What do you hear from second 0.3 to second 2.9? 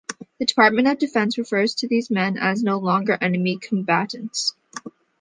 The Department of Defense refers to these men as No